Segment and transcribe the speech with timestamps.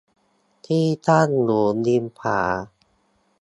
[0.65, 2.41] ที่ตั้งอยู่ริมผา